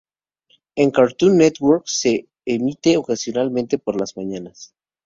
En 0.75 0.89
Cartoon 0.89 1.37
Network 1.37 1.83
se 1.85 2.27
emite 2.43 2.97
ocasionalmente 2.97 3.77
por 3.77 3.99
las 3.99 4.17
mañanas. 4.17 4.73